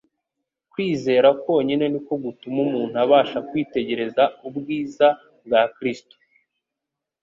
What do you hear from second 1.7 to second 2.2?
niko